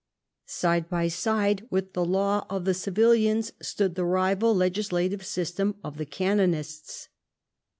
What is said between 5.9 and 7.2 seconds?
the canonists.